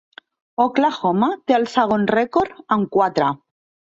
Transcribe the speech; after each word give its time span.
Oklahoma 0.63 1.27
té 1.51 1.57
el 1.57 1.67
segon 1.75 2.07
rècord 2.13 2.57
amb 2.77 2.89
quatre. 2.97 3.31